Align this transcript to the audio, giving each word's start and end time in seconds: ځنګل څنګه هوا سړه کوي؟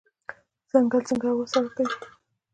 ځنګل 0.71 1.01
څنګه 1.09 1.27
هوا 1.33 1.45
سړه 1.53 1.69
کوي؟ 1.75 1.95